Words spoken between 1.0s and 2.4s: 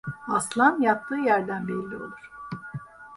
yerden belli olur.